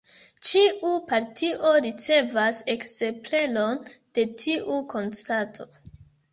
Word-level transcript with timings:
Ĉiu 0.51 0.93
partio 1.11 1.73
ricevas 1.87 2.63
ekzempleron 2.77 3.87
de 3.95 4.27
tiu 4.43 4.83
konstato. 4.97 5.73